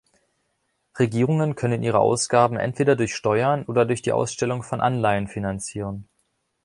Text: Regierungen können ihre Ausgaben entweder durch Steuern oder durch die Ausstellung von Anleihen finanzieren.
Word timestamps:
Regierungen 0.97 1.53
können 1.53 1.83
ihre 1.83 1.99
Ausgaben 1.99 2.57
entweder 2.57 2.95
durch 2.95 3.13
Steuern 3.13 3.65
oder 3.65 3.85
durch 3.85 4.01
die 4.01 4.13
Ausstellung 4.13 4.63
von 4.63 4.81
Anleihen 4.81 5.27
finanzieren. 5.27 6.09